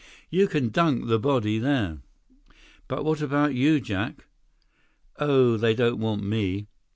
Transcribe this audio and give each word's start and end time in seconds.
You 0.31 0.47
can 0.47 0.69
dunk 0.69 1.05
the 1.09 1.19
body 1.19 1.59
there." 1.59 1.99
"But 2.87 3.05
what 3.05 3.21
about 3.21 3.53
you, 3.53 3.79
Jack?" 3.79 4.25
"Oh, 5.19 5.57
they 5.57 5.75
don't 5.75 5.99
want 5.99 6.23
me. 6.23 6.65